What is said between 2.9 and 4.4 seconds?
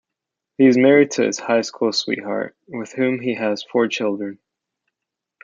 whom he has four children.